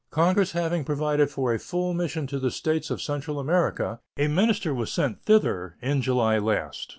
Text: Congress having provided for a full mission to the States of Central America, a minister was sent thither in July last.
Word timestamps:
Congress 0.09 0.53
having 0.53 0.83
provided 0.83 1.29
for 1.29 1.53
a 1.53 1.59
full 1.59 1.93
mission 1.93 2.25
to 2.25 2.39
the 2.39 2.49
States 2.49 2.89
of 2.89 2.99
Central 3.03 3.39
America, 3.39 3.99
a 4.17 4.27
minister 4.27 4.73
was 4.73 4.91
sent 4.91 5.21
thither 5.21 5.75
in 5.79 6.01
July 6.01 6.39
last. 6.39 6.89